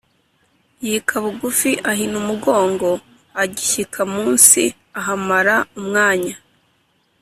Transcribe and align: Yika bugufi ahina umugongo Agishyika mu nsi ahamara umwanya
Yika 0.87 1.15
bugufi 1.23 1.71
ahina 1.91 2.15
umugongo 2.23 2.89
Agishyika 3.41 4.01
mu 4.11 4.23
nsi 4.33 4.63
ahamara 4.99 5.55
umwanya 5.79 6.35